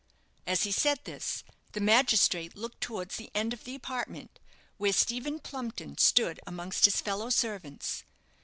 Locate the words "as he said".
0.47-1.01